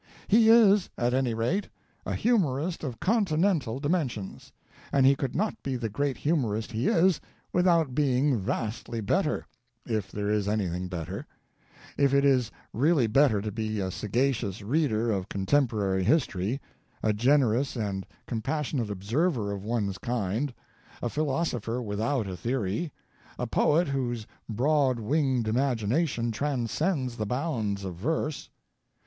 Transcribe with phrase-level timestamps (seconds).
[0.27, 1.69] "He is, at any rate,
[2.07, 4.51] a humorist of Continental dimensions,
[4.91, 7.21] and he could not be the great humorist he is
[7.53, 9.45] without being vastly better
[9.85, 11.27] if there is anything better;
[11.99, 16.59] if it is really better to be a sagacious reader of contemporary history,
[17.03, 20.51] a generous and compassionate observer of one's kind,
[21.03, 22.91] a philosopher without a theory,
[23.37, 28.49] a poet whose broad winged imagination transcends the bounds of verse.